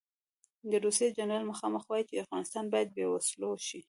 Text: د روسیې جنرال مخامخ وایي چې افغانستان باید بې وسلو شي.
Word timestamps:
د 0.71 0.73
روسیې 0.85 1.07
جنرال 1.17 1.43
مخامخ 1.51 1.83
وایي 1.85 2.03
چې 2.09 2.21
افغانستان 2.23 2.65
باید 2.73 2.89
بې 2.95 3.05
وسلو 3.09 3.49
شي. 3.67 3.79